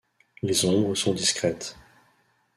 Les 0.41 0.65
ombres 0.65 0.95
sont 0.95 1.13
discrètes. 1.13 1.77